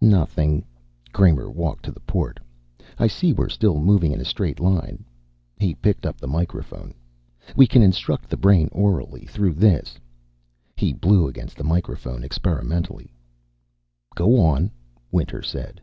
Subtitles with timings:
[0.00, 0.64] "Nothing."
[1.12, 2.40] Kramer walked to the port.
[2.98, 5.04] "I see we're still moving in a straight line."
[5.58, 6.94] He picked up the microphone.
[7.54, 9.98] "We can instruct the brain orally, through this."
[10.74, 13.12] He blew against the microphone experimentally.
[14.14, 14.70] "Go on,"
[15.12, 15.82] Winter said.